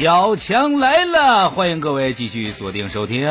[0.00, 3.28] 小强来了，欢迎各位继续锁定收听。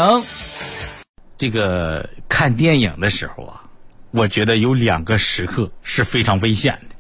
[1.36, 3.64] 这个看电影的时候啊，
[4.12, 6.96] 我觉得有两个时刻是非常危险的。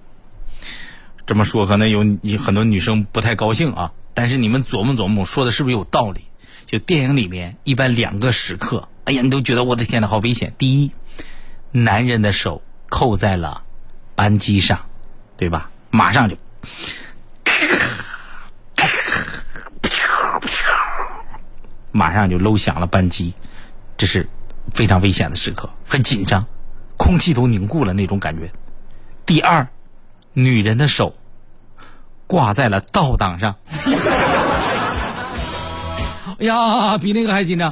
[1.28, 6.22] 这么说可能有很多女生不太高兴啊，但是你们琢磨琢磨，说的是不是有道理？
[6.66, 10.52] 就电影里面一般两个时刻，哎呀，你都觉得我的天呐，好危险！
[10.58, 10.92] 第一，
[11.72, 13.62] 男人的手扣在了
[14.16, 14.88] 扳机上，
[15.38, 15.70] 对吧？
[15.92, 16.36] 马上就。
[22.00, 23.34] 马上就搂响了扳机，
[23.98, 24.26] 这是
[24.74, 26.46] 非常危险的时刻，很紧张，
[26.96, 28.50] 空气都凝固了那种感觉。
[29.26, 29.68] 第二，
[30.32, 31.14] 女人的手
[32.26, 33.54] 挂在了倒档上，
[36.40, 37.70] 哎呀，比那个还紧张。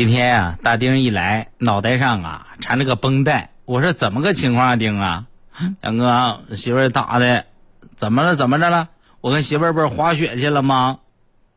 [0.00, 3.50] 今天啊，大丁一来，脑袋上啊缠着个绷带。
[3.66, 5.26] 我说怎么个情况啊，丁啊，
[5.84, 7.44] 杨哥，媳妇儿打的，
[7.96, 8.34] 怎么了？
[8.34, 8.88] 怎么着了？
[9.20, 11.00] 我跟媳妇儿不是滑雪去了吗？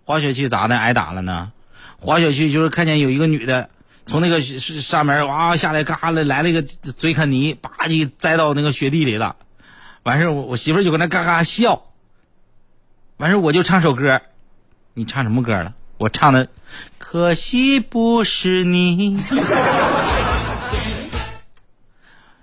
[0.03, 0.77] 滑雪去咋的？
[0.77, 1.53] 挨打了呢？
[2.02, 3.69] 滑雪去就是看见有一个女的
[4.03, 9.38] 从那个上面哇下来，嘎了来了一个嘴啃泥，吧唧栽到那个雪地里了。
[10.03, 11.81] 完事我我媳妇儿就搁那嘎嘎笑。
[13.16, 14.22] 完事我就唱首歌，
[14.94, 15.73] 你唱什么歌了？
[15.97, 16.50] 我唱的。
[17.14, 19.16] 可惜不是你，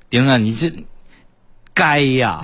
[0.09, 0.73] 丁啊，你这
[1.75, 2.41] 该呀。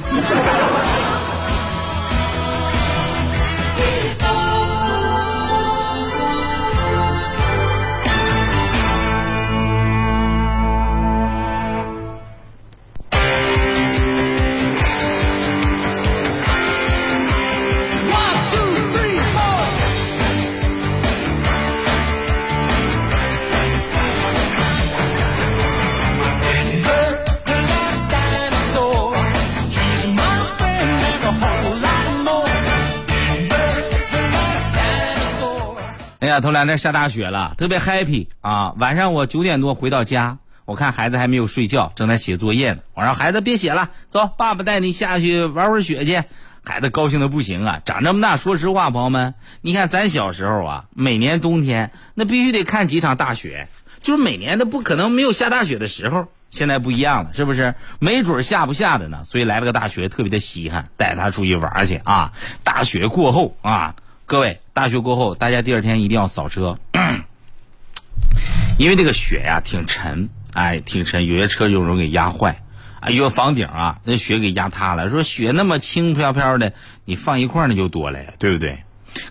[36.19, 38.73] 哎呀，头两天下大雪了，特别 happy 啊！
[38.79, 42.79] 晚上我九点多回到家，我看孩子还没有睡觉，正在写作业呢。
[42.95, 46.23] 我让孩子别写了，走，爸爸带你下去玩会儿雪去。
[46.65, 47.83] 孩子高兴的不行啊！
[47.85, 53.69] 长这么大，说实话，朋友们，你看咱小时候啊，每年冬天那必须得看几场大雪，
[54.01, 56.29] 就是每年都不可能没有下大雪的时候。
[56.51, 57.75] 现在不一样了，是不是？
[57.99, 59.23] 没准下不下的呢？
[59.25, 62.33] 所以来了个大雪，特别的稀罕，带他出去玩去啊！
[62.65, 63.95] 大雪过后啊。
[64.29, 66.81] 各位，大雪过后，大家第二天一定要扫车，
[68.77, 72.61] 因为这个雪呀挺沉，哎，挺沉，有些车就容易给压坏，
[72.99, 75.11] 哎，有房顶啊，那雪给压塌了。
[75.11, 76.73] 说雪那么轻飘飘的，
[77.05, 78.83] 你放一块那就多了，呀，对不对？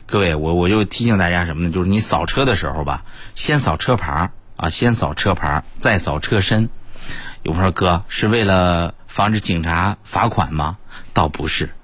[0.05, 1.73] 各位，我我就提醒大家什么呢？
[1.73, 3.03] 就是你扫车的时候吧，
[3.35, 6.69] 先扫车牌啊，先扫车牌，再扫车身。
[7.43, 10.77] 有朋友说哥是为了防止警察罚款吗？
[11.11, 11.74] 倒不是。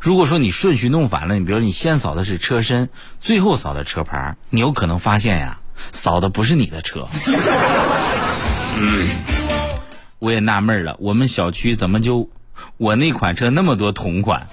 [0.00, 2.88] 如果说你顺序弄反了，你比如你先扫的是车身，
[3.20, 5.58] 最后扫的车牌，你有可能发现呀，
[5.92, 7.08] 扫的不是你的车。
[10.18, 12.30] 我也纳闷了，我们小区怎么就
[12.76, 14.48] 我那款车那么多同款？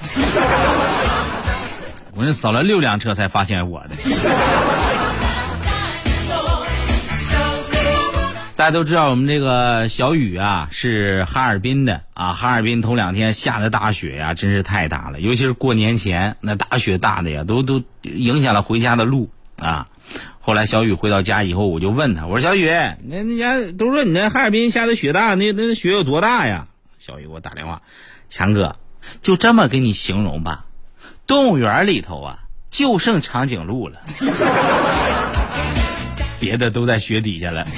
[2.17, 4.74] 我这扫了六辆车才发现我的。
[8.65, 12.33] 大家都知道，我们这个小雨啊是哈尔滨的啊。
[12.33, 15.19] 哈尔滨头两天下的大雪呀，真是太大了。
[15.19, 19.87] 尤其是过年前那大雪大的呀，都都影响了回家的路啊。
[20.39, 22.65] 后来小雨回到家以后，我就问他，我说小雨，
[23.03, 26.65] 那那家都说你那哈尔滨下的雪大，那那雪有多大呀？
[26.97, 27.83] 小雨给我打电话，
[28.29, 28.77] 强哥，
[29.21, 30.65] 就这么给你形容吧，
[31.27, 32.39] 动物园里头啊，
[32.71, 33.99] 就剩长颈鹿了。
[36.39, 37.65] 别的都在雪底下了。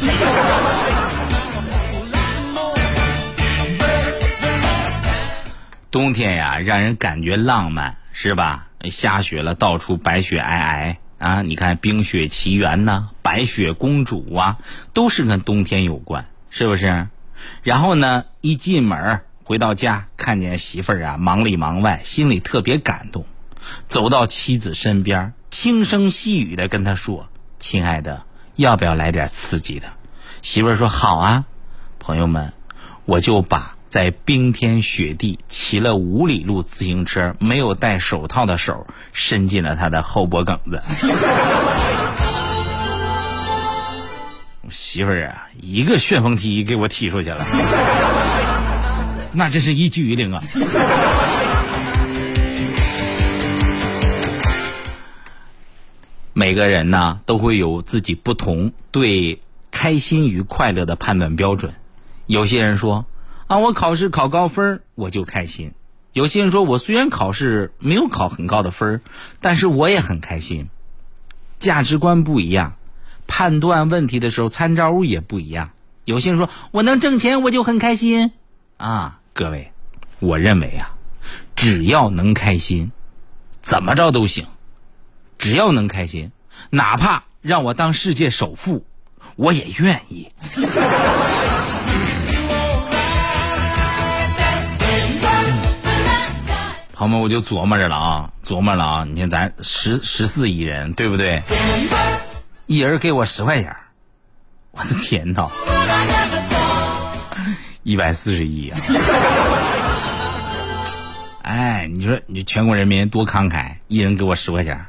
[5.89, 8.67] 冬天呀，让人感觉浪漫，是吧？
[8.91, 11.41] 下雪了，到处白雪皑皑啊！
[11.41, 14.59] 你看《冰雪奇缘》呐，《白雪公主》啊，
[14.93, 17.07] 都是跟冬天有关，是不是？
[17.63, 23.25] 然后呢，一进门回到家，看见媳妇儿啊，忙里忙外，心里特别感动，
[23.85, 28.23] 走到妻子身边，轻声细语的跟她说：“亲爱的。”
[28.57, 29.87] 要不要来点刺激的？
[30.41, 31.45] 媳妇儿说好啊，
[31.99, 32.53] 朋友们，
[33.05, 40.81] 我就把在冰天雪地骑了五里路自行车没有戴手套的手伸进了他的后脖梗子。
[44.69, 47.45] 媳妇儿啊，一个旋风踢给我踢出去了，
[49.31, 50.41] 那真是一举一灵啊！
[56.39, 59.41] 每个人呢都会有自己不同对
[59.71, 61.73] 开心与快乐的判断标准。
[62.27, 63.07] 有些人说
[63.47, 65.71] 啊，我考试考高分我就开心；
[66.13, 69.01] 有些人说我虽然考试没有考很高的分
[69.41, 70.69] 但是我也很开心。
[71.55, 72.75] 价值观不一样，
[73.25, 75.71] 判断问题的时候参照物也不一样。
[76.05, 78.31] 有些人说我能挣钱我就很开心
[78.77, 79.71] 啊，各位，
[80.19, 80.93] 我认为啊，
[81.55, 82.91] 只要能开心，
[83.63, 84.45] 怎么着都行。
[85.47, 86.29] 只要能开心，
[86.71, 88.85] 哪怕让我当世界首富，
[89.37, 90.29] 我也愿意。
[96.91, 99.07] 朋友们，我就琢磨着了啊，琢磨了啊！
[99.09, 101.41] 你看咱十十四亿人，对不对？
[102.65, 103.73] 一人给我十块钱，
[104.71, 105.49] 我的天呐，
[107.83, 108.77] 一百四十亿啊！
[111.43, 114.85] 哎，你说你全国人民多慷慨，一人给我十块钱。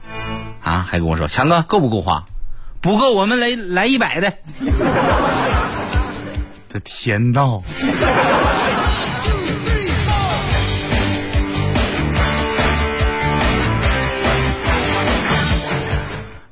[0.69, 2.27] 啊，还跟我说强哥够不够花？
[2.83, 4.35] 不够，我们来来一百的。
[6.69, 7.63] 的天道！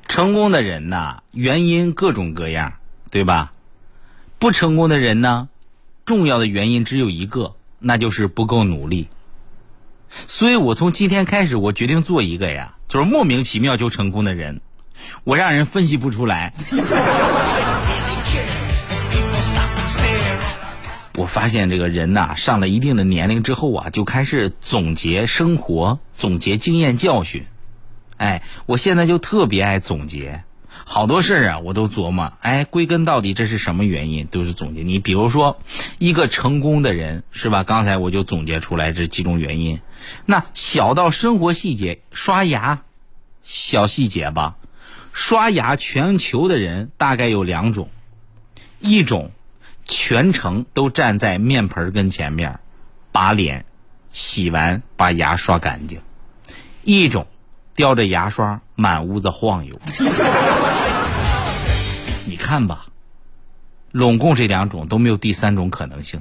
[0.09, 2.73] 成功的人呐，原因各种各样，
[3.11, 3.53] 对吧？
[4.39, 5.51] 不成功的人呢，
[6.07, 9.09] 重要的原因只有一个，那就是不够努力。
[10.09, 12.76] 所以我从今天开始，我决定做一个呀。
[12.89, 14.61] 就是莫名其妙就成功的人，
[15.25, 16.53] 我让人分析不出来。
[21.17, 27.47] 我发现这个人呐，上了一定的年龄之后啊，就开始总结生活、总结经验教训。
[28.19, 30.45] 哎，我现在就特别爱总结，
[30.85, 32.33] 好多事儿啊，我都琢磨。
[32.41, 34.83] 哎，归根到底这是什么原因，都是总结。
[34.83, 35.59] 你比如说，
[35.99, 37.65] 一个成功的人是吧？
[37.65, 39.81] 刚才我就总结出来这几种原因。
[40.25, 42.83] 那小到生活细节，刷牙，
[43.43, 44.57] 小细节吧。
[45.13, 47.89] 刷牙，全球的人大概有两种，
[48.81, 49.33] 一种
[49.85, 52.61] 全程都站在面盆跟前面，
[53.13, 53.65] 把脸
[54.11, 56.01] 洗完，把牙刷干净；
[56.85, 57.27] 一种
[57.77, 59.79] 叼着牙刷满屋子晃悠。
[62.25, 62.87] 你看吧，
[63.93, 66.21] 拢共这两种都没有第三种可能性。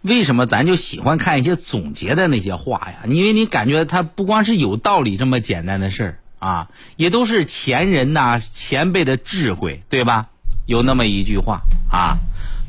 [0.00, 3.00] 为什么咱就喜欢看一些总结的那些话呀？
[3.08, 10.28] 因为你感觉它不光是有道理这么简单的事儿啊，也都是前人呐前辈的智慧，对吧？
[10.66, 12.18] 有那么一句话啊：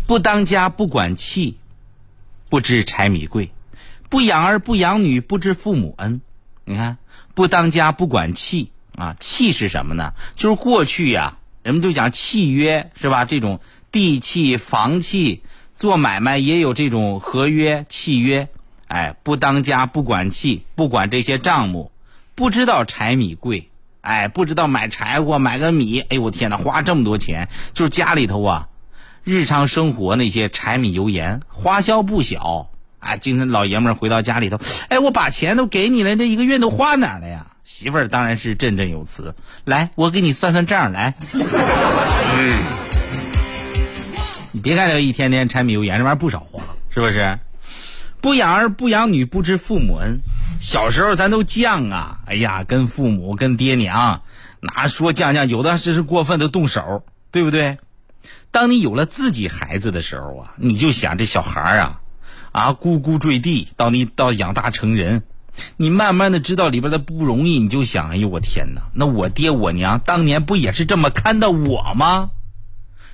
[0.07, 1.57] 不当家不管气，
[2.49, 3.51] 不知柴米贵；
[4.09, 6.21] 不养儿不养女，不知父母恩。
[6.65, 6.97] 你看，
[7.33, 10.13] 不当家不管气啊，气是什么呢？
[10.35, 13.25] 就是过去呀，人们就讲契约是吧？
[13.25, 13.59] 这种
[13.91, 15.43] 地契、房契。
[15.77, 18.49] 做买卖也有这种合约契约，
[18.87, 21.91] 哎，不当家不管气，不管这些账目，
[22.33, 23.69] 不知道柴米贵，
[24.01, 28.69] 哎，不知道买柴火买个米，哎我天哪，花这么多钱，就是家里头啊，
[29.23, 32.71] 日常生活那些柴米油盐花销不小，
[33.07, 34.59] 哎，今天老爷们儿回到家里头，
[34.89, 37.47] 哎，我把钱都给你了，这一个月都花哪了呀？
[37.63, 39.33] 媳妇儿当然是振振有词，
[39.63, 41.15] 来，我给你算算账来。
[42.37, 42.59] 嗯
[44.51, 47.39] 你别看这一天天柴米油盐，这玩意儿不少花，是不是？
[48.19, 50.19] 不养儿不养女，不知父母恩。
[50.59, 54.21] 小时候咱都犟啊，哎呀，跟父母跟爹娘，
[54.59, 57.77] 哪说犟犟，有的这是过分的动手，对不对？
[58.51, 62.01] 当你有了自己孩子的时候啊，你就想这小孩啊，
[62.57, 65.21] 啊，咕咕坠地，到你到养大成人，
[65.75, 72.31] 你慢慢的知道里边的不容易，你就想，哎呦我天哪，那我爹我娘当年不也是这么看的我吗？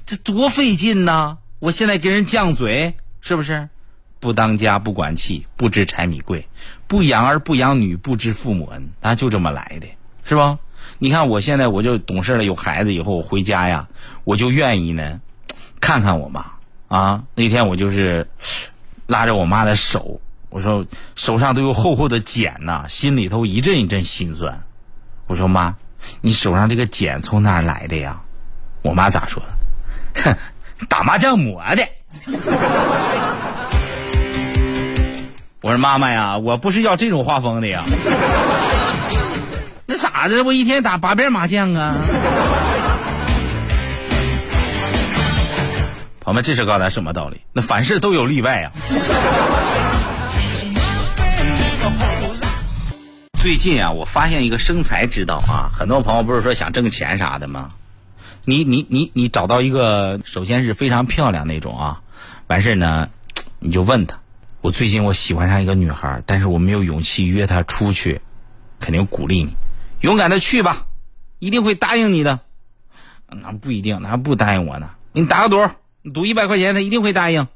[0.06, 1.40] 这多费劲呐！
[1.60, 3.68] 我现在跟人犟嘴，是不是？
[4.22, 6.44] 不当家不管气，不知柴米贵；
[6.88, 8.92] 不养儿不养女，不知父母恩。
[9.02, 9.88] 啊，就这么来的，
[10.24, 10.58] 是吧？
[11.00, 13.90] 你看我现在我就懂事了，有孩子以后，我回家呀，
[14.24, 15.20] 我就愿意呢，
[15.82, 16.46] 看看我妈
[16.88, 17.26] 啊。
[17.36, 18.30] 那天我就是
[19.08, 20.20] 拉着我妈的手，
[20.50, 24.62] 我说手上都有厚厚的茧呐，心里头一阵一阵心酸。
[25.28, 25.76] 我说妈，
[26.22, 28.22] 你手上这个茧从哪儿来的呀？
[28.82, 30.22] 我妈咋说的？
[30.24, 30.36] 哼，
[30.90, 31.88] 打麻将磨的。
[35.62, 37.84] 我说妈妈呀，我不是要这种画风的呀。
[39.86, 40.44] 那咋的？
[40.44, 41.96] 我一天打八遍麻将啊。
[46.24, 47.42] 朋友们，这是告诉大家什么道理？
[47.52, 48.72] 那凡事都有例外啊。
[53.42, 57.72] 最近啊，我发现一个生财之道啊，很多朋友不是说想挣钱啥的吗？
[58.46, 62.02] 你你你你找到一个，首先是非常漂亮那种啊，
[62.48, 63.10] 完事儿呢，
[63.60, 64.22] 你就问他，
[64.62, 68.22] 我最近我喜欢上一个女孩，但是我没有勇气约她出去，
[68.80, 69.58] 肯定鼓励你，
[70.00, 70.86] 勇敢的去吧，
[71.40, 72.40] 一定会答应你的。
[73.28, 74.92] 那不一定，那还不答应我呢？
[75.12, 75.70] 你打个赌，
[76.12, 77.48] 赌一百块钱，他一定会答应。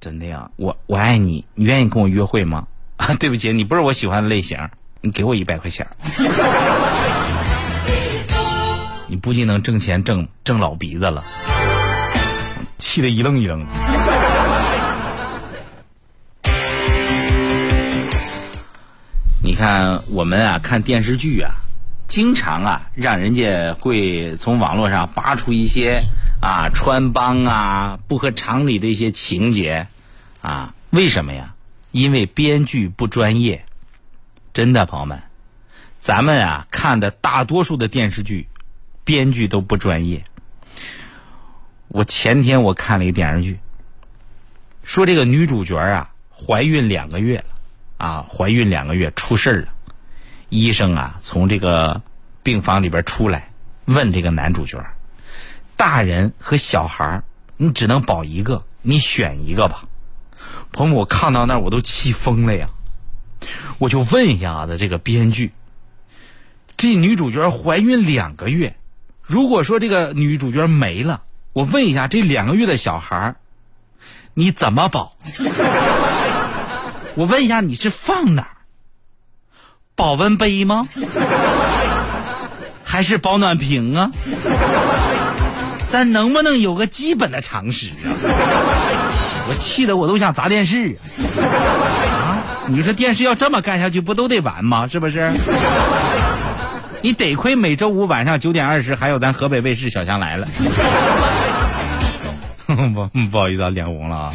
[0.00, 2.66] 真的呀，我我爱你，你愿意跟我约会吗？
[2.96, 4.58] 啊， 对不起，你不是我喜欢的类型，
[5.00, 5.86] 你给我一百块钱。
[9.08, 11.24] 你不仅能挣钱，挣挣老鼻子了，
[12.76, 13.66] 气得一愣一愣的。
[19.42, 21.50] 你看我们啊，看电视剧啊，
[22.06, 25.98] 经常啊，让人家会从网络上扒出一些
[26.40, 29.88] 啊穿帮啊不合常理的一些情节
[30.40, 31.54] 啊，为什么呀？
[31.90, 33.64] 因为编剧不专业。
[34.52, 35.22] 真的，朋友们，
[35.98, 38.48] 咱们啊看的大多数的电视剧，
[39.04, 40.24] 编剧都不专业。
[41.88, 43.58] 我前天我看了一个电视剧，
[44.82, 47.44] 说这个女主角啊怀孕两个月了，
[47.98, 49.68] 啊怀孕两个月出事了，
[50.48, 52.02] 医生啊从这个
[52.42, 53.50] 病房里边出来，
[53.84, 54.84] 问这个男主角，
[55.78, 57.22] 大人和小孩
[57.56, 59.84] 你只能保一个，你选一个吧。
[60.72, 62.68] 朋友，我看到那我都气疯了呀！
[63.78, 65.52] 我就问一下子这个编剧，
[66.76, 68.76] 这女主角怀孕两个月，
[69.22, 73.36] 如果说这个女主角没了，我问一下这两个月的小孩
[74.34, 75.16] 你怎么保？
[77.14, 78.50] 我问一下你是放哪儿？
[79.94, 80.84] 保温杯吗？
[82.84, 84.10] 还是保暖瓶啊？
[85.90, 88.12] 咱能不能有个基本的常识啊？
[89.48, 90.96] 我气得我都想砸电视
[92.12, 92.36] 啊！
[92.66, 94.86] 你说电视要这么干下去，不都得完吗？
[94.86, 95.32] 是不是？
[97.00, 100.46] 你得亏每周五晚上九点二十还有咱河北卫视《小强来了》。
[102.94, 104.32] 不不好意思啊，脸红了啊！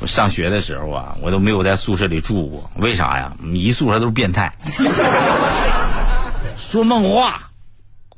[0.00, 3.30] 我上学的时候啊，我都没有在宿舍里住过，为啥呀？
[3.52, 4.50] 一宿舍都是变态，
[6.74, 7.52] 说梦话。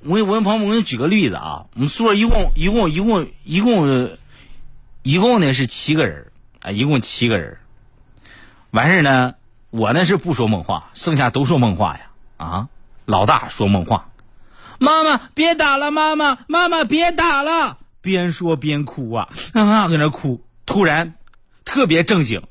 [0.03, 4.17] 我给我跟朋友，我给你举个例子啊，我们宿舍一共一共一共一共
[5.03, 6.33] 一共呢是七个人
[6.63, 7.59] 啊，一共七个人。
[8.71, 9.35] 完事呢，
[9.69, 12.07] 我呢是不说梦话，剩下都说梦话呀
[12.39, 12.69] 啊！
[13.05, 14.09] 老大说梦话，
[14.79, 20.43] 妈妈别打了，妈妈妈妈别打了，边说边哭啊啊，搁那哭。
[20.65, 21.13] 突然
[21.67, 22.43] 特别正经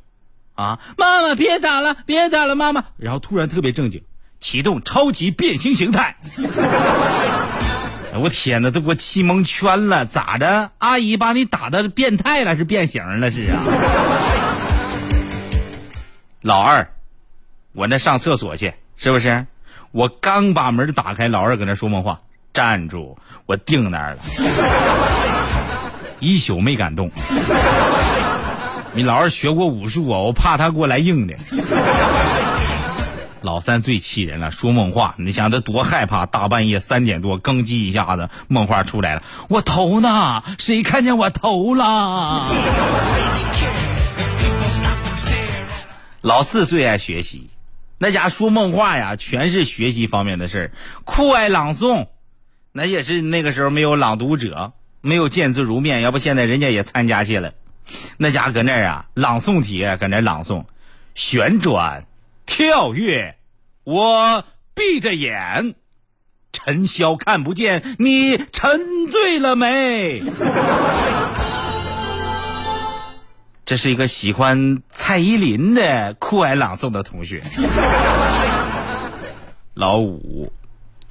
[0.53, 2.85] 啊，妈妈别打了，别打了，妈妈。
[2.95, 4.03] 然后突然特别正经，
[4.45, 6.15] 启动超级变形形态。
[8.13, 10.05] 我天哪，都给我气蒙圈了！
[10.05, 10.69] 咋的？
[10.77, 13.59] 阿姨把你打的变态了，是变形了是啊？
[16.41, 16.87] 老二，
[17.73, 19.43] 我那上厕所去，是不是？
[19.91, 22.19] 我刚把门打开，老二搁那说梦话，
[22.53, 23.17] 站住！
[23.47, 24.19] 我定那儿了，
[26.19, 27.09] 一宿没敢动。
[28.93, 30.19] 你老二学过武术啊？
[30.19, 31.33] 我怕他给我来硬的。
[33.45, 36.25] 老三最气人了，说梦话，你想他多害怕？
[36.25, 40.41] 大半夜三点多，更叽一下子，梦话出来了，我头呢？
[40.57, 42.49] 谁看见我头了？
[46.21, 47.51] 老四最爱学习，
[47.99, 50.71] 那家说梦话呀，全是学习方面的事儿，
[51.03, 52.07] 酷爱朗诵，
[52.71, 57.53] 那也是那个时候没有朗读者，没有见字如面，要不现在人家也参加去了。
[58.17, 60.63] 那家搁那儿啊，朗诵题搁那朗诵，
[61.13, 62.07] 旋转。
[62.45, 63.37] 跳跃，
[63.83, 65.75] 我闭着眼，
[66.51, 70.23] 尘嚣看不见，你沉醉了没？
[73.65, 77.41] 这是一个喜欢蔡依林的酷爱朗诵的同学。
[79.73, 80.53] 老五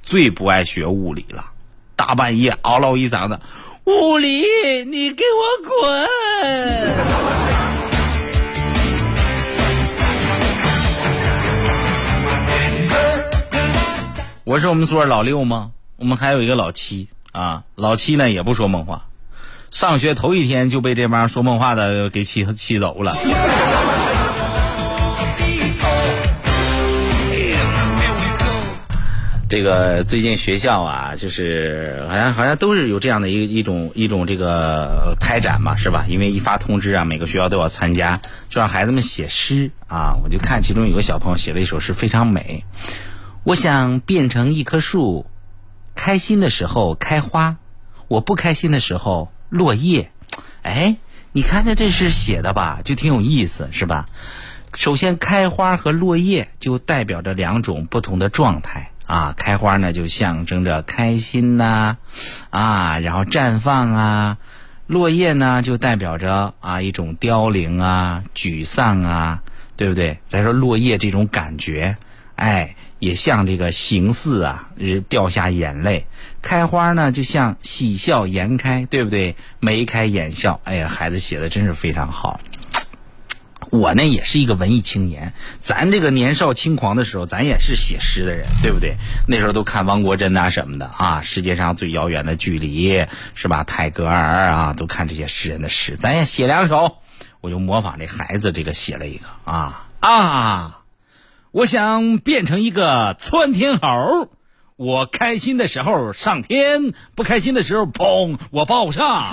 [0.01, 1.51] 最不爱学物理了，
[1.95, 3.39] 大半夜嗷唠一嗓子，
[3.83, 4.41] 物理，
[4.85, 6.07] 你给我滚！
[14.45, 15.71] 我是我们宿舍老六吗？
[15.95, 19.07] 我们还有一个老七啊，老七呢也不说梦话，
[19.71, 23.15] 上学头一天就被这帮说梦话的给气气走了。
[29.49, 36.05] 这个最近学校啊，就是好像好像都是有这样的一一种一种这个开展嘛，是吧？
[36.07, 38.21] 因为一发通知啊，每个学校都要参加，
[38.51, 40.19] 就让孩子们写诗啊。
[40.23, 42.63] 我就看其中有个小朋友写了一首诗，非常美。
[43.45, 45.27] 我想变成一棵树，
[45.93, 47.57] 开心的时候开花，
[48.07, 50.09] 我不开心的时候落叶。
[50.63, 50.97] 哎，
[51.31, 54.07] 你看着这诗写的吧，就挺有意思，是吧？
[54.75, 59.35] 首先，开花和落叶就代表着两种不同的状态啊。
[59.37, 61.97] 开花呢，就象征着开心呐，
[62.49, 64.37] 啊，然后绽放啊；
[64.87, 69.43] 落叶呢，就代表着啊一种凋零啊、沮丧啊，
[69.75, 70.17] 对不对？
[70.27, 71.95] 再说落叶这种感觉，
[72.35, 72.75] 哎，
[73.05, 74.69] 也像这个形似啊，
[75.07, 76.07] 掉下眼泪；
[76.41, 79.35] 开花呢，就像喜笑颜开，对不对？
[79.59, 80.59] 眉开眼笑。
[80.63, 82.39] 哎呀，孩子写的真是非常好。
[83.69, 88.95] 我呢也是一个文艺青年，咱这个年少轻狂的时候，咱也是写诗的人，对不对？
[89.27, 93.63] 那时候都看汪国真呐什么的啊，世界上最遥远的距离是吧？
[93.63, 96.97] 泰戈尔啊，都看这些诗人的诗，咱也写两首。
[97.41, 100.79] 我就模仿这孩子这个写了一个啊啊，
[101.55, 104.27] 我想变成一个窜天猴，
[104.75, 109.31] 我开心的时候上天，不开心的时候砰，我爆炸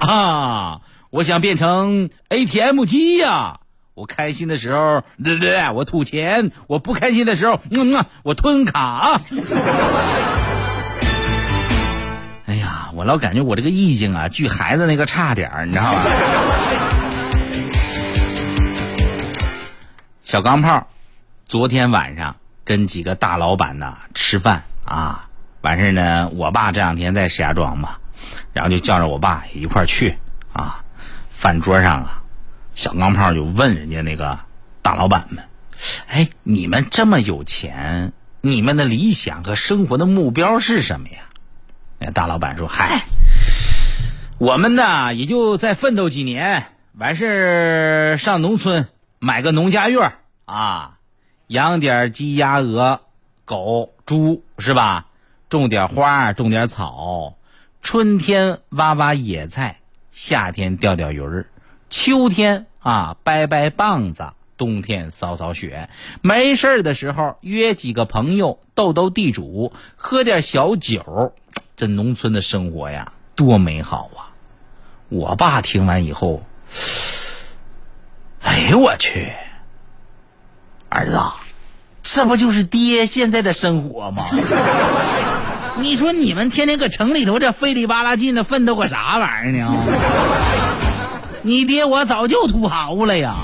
[0.00, 0.82] 啊。
[1.08, 3.60] 我想变成 ATM 机呀！
[3.94, 9.18] 我开心的时候，对对对，我吐钱；我不开心的时候，嗯嗯，我吞卡。
[12.44, 16.04] 哎呀，我老感觉我这个意境啊，距孩子那个差点儿，你知道吧？
[20.34, 20.88] 小钢炮，
[21.46, 25.28] 昨天晚上跟几个大老板呢吃饭啊，
[25.60, 27.98] 完事呢，我爸这两天在石家庄嘛，
[28.52, 30.18] 然后就叫着我爸一块去
[30.52, 30.82] 啊。
[31.30, 32.22] 饭桌上啊，
[32.74, 34.40] 小钢炮就问人家那个
[34.82, 35.44] 大老板们
[36.10, 41.18] ：“哎，你们这么有钱，你们的理想和生活的目标是什么呀？”
[42.00, 43.04] 那大老板说：“嗨，
[44.38, 48.88] 我们呢也就再奋斗几年，完事儿上农村
[49.20, 50.14] 买个农家院
[50.44, 50.98] 啊，
[51.46, 53.00] 养点鸡鸭鹅
[53.44, 55.06] 狗猪是吧？
[55.48, 57.36] 种点花，种点草，
[57.82, 61.46] 春天挖挖野菜。”夏天钓钓鱼儿，
[61.90, 65.88] 秋天啊掰掰棒子，冬天扫扫雪。
[66.22, 71.34] 没事儿的时候约几个朋友斗斗地主，喝点小酒。
[71.74, 74.30] 这农村的生活呀，多美好啊！
[75.08, 76.44] 我爸听完以后，
[78.40, 79.32] 哎呦我去，
[80.94, 81.20] 儿子，
[82.04, 84.24] 这不就是爹现在的生活吗？
[85.76, 89.74] 你说你们天天搁城里头这费里巴拉劲的奋斗个啥玩意儿呢？
[91.42, 93.34] 你爹我早就土豪了呀！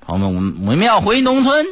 [0.00, 1.66] 朋友们，我们我们要回农村。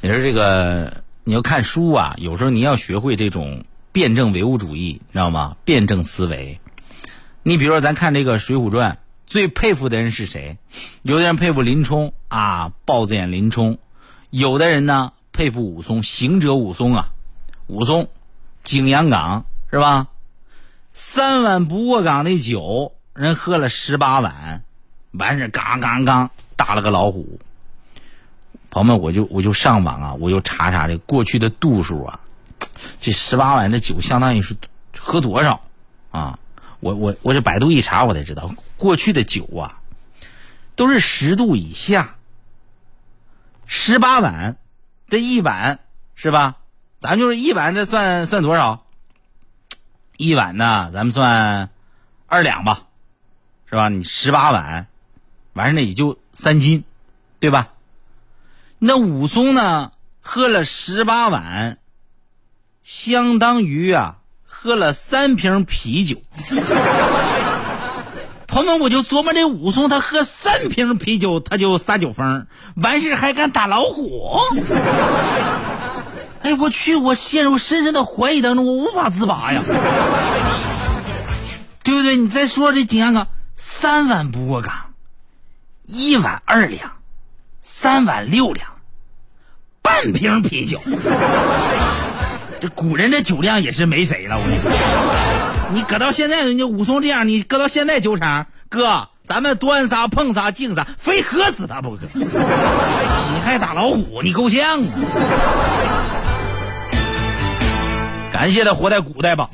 [0.00, 0.92] 你说这个
[1.24, 5.56] 你要看书啊，有时候你要学会这种辩证唯物主义，你知道吗？
[5.64, 6.60] 辩证思维。
[7.42, 8.92] 你比如说，咱看这个《水浒传》，
[9.26, 10.58] 最佩服的人是谁？
[11.02, 13.78] 有的人佩服林冲啊，豹子眼林冲；
[14.30, 17.08] 有的人呢佩服武松，行者武松啊，
[17.66, 18.08] 武松，
[18.62, 20.08] 景阳冈是吧？
[20.92, 24.64] 三碗不过岗的酒，人喝了十八碗，
[25.12, 27.40] 完事刚刚刚打了个老虎。
[28.70, 32.20] 朋友们，我就我就上网啊，我就查查这过去的度数啊，
[33.00, 34.56] 这十八碗的酒相当于是
[34.96, 35.60] 喝多少
[36.10, 36.38] 啊？
[36.80, 39.80] 我我我这百度一查，我才知道，过去的酒啊，
[40.76, 42.14] 都是十度以下。
[43.66, 44.56] 十八碗，
[45.08, 45.80] 这一碗
[46.14, 46.56] 是吧？
[47.00, 48.86] 咱就是一碗，这算算多少？
[50.16, 51.70] 一碗呢，咱们算
[52.26, 52.86] 二两吧，
[53.68, 53.88] 是吧？
[53.88, 54.86] 你十八碗，
[55.52, 56.84] 完事那也就三斤，
[57.40, 57.72] 对吧？
[58.78, 61.78] 那武松呢，喝了十八碗，
[62.88, 64.14] 相当于啊。
[64.46, 66.22] 喝了三瓶啤酒，
[68.48, 74.40] 朋友们，我就琢磨这武松，他喝三瓶啤酒他就撒酒疯，完事还敢打老虎。
[76.42, 79.62] 哎，我去，我陷入深深的怀疑当中，我无法自拔呀，
[81.84, 82.16] 对不对？
[82.16, 84.94] 你再说这景阳冈，三碗不过岗，
[85.84, 86.92] 一碗二两，
[87.60, 88.66] 三碗六两，
[89.82, 90.80] 半瓶啤酒。
[92.60, 94.70] 这古人这酒量也是没谁了，我跟你说，
[95.70, 102.08] 你搁到现在，人家武松这样，你搁到现在酒场，哥，咱们端啥碰啥敬啥，非喝死他不可。
[102.14, 102.24] 你
[103.44, 104.86] 还打老虎，你够呛啊！
[108.32, 109.48] 感谢他活在古代吧。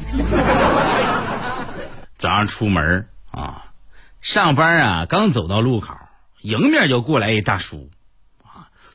[2.17, 3.65] 早上出门啊，
[4.23, 5.95] 上班啊，刚走到路口，
[6.41, 7.91] 迎面就过来一大叔。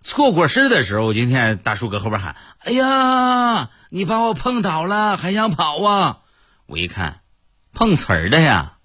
[0.01, 2.35] 错过身的时候，我今天大叔搁后边喊
[2.65, 6.19] ：“哎呀，你把我碰倒了，还想跑啊？”
[6.67, 7.21] 我一看，
[7.73, 8.77] 碰瓷儿的呀，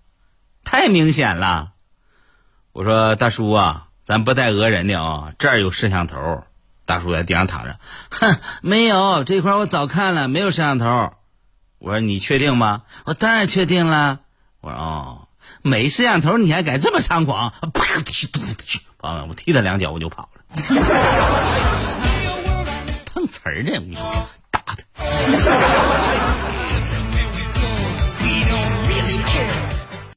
[0.64, 1.72] 太明显了。
[2.72, 6.44] 我说：“大叔啊，咱不带讹人的啊，这儿有摄像头，
[6.84, 7.78] 大叔在地上躺着，
[8.10, 11.12] 哼，没有这块我早看了，没有摄像头。
[11.78, 12.82] 我说你确定吗？
[13.04, 14.20] 我当然确定了。
[14.60, 15.28] 我说哦，
[15.62, 17.52] 没摄像头你还敢这么猖狂？
[17.72, 20.33] 啪踢嘟踢，朋友们，我踢他两脚我就跑了。
[23.06, 23.72] 碰瓷儿呢！
[23.96, 24.76] 我打他。